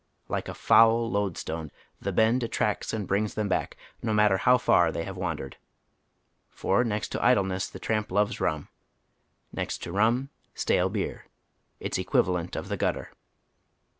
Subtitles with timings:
[0.27, 1.69] Like a foul loadstone,
[2.01, 5.57] "the Bend" attracts and brings them back, no matter how far tiiey have wandered.
[6.49, 8.69] For next to idleness the tramp loves rum;
[9.53, 11.27] next to rnm stale beer,
[11.79, 13.11] its eqnivalerit of the gutter.